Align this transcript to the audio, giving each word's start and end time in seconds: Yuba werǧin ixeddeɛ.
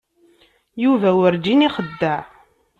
Yuba 0.83 1.09
werǧin 1.19 1.65
ixeddeɛ. 1.67 2.21